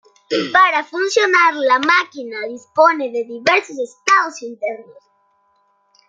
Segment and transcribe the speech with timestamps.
[0.51, 4.97] Para funcionar, la máquina dispone diversos estados internos.